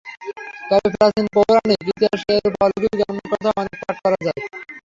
ভারতের 0.69 0.93
প্রাচীন 0.93 1.25
পৌরাণিক 1.35 1.79
ইতিহাসে 1.83 2.31
এরূপ 2.37 2.55
অলৌকিক 2.63 2.93
জন্মের 2.99 3.27
কথা 3.31 3.49
অনেক 3.61 3.75
পাঠ 3.81 3.95
করা 4.03 4.17
যায়। 4.25 4.39